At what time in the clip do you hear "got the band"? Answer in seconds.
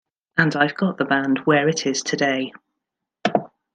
0.75-1.41